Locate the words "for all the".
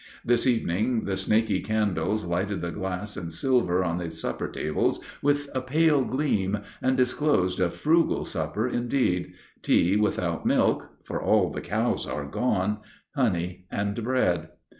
11.03-11.61